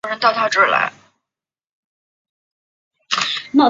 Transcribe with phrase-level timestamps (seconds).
[0.07, 0.91] 于是单独带着军队渡过黄
[3.53, 3.59] 河。